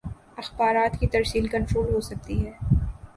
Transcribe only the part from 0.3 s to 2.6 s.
اخبارات کی ترسیل کنٹرول ہو سکتی ہے۔